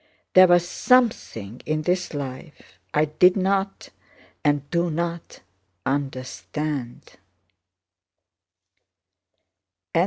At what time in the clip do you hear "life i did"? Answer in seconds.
2.15-3.37